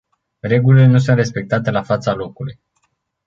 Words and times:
Regulile 0.41 0.85
nu 0.85 0.97
sunt 0.99 1.17
respectate 1.17 1.69
la 1.71 1.81
fața 1.83 2.13
locului. 2.13 2.59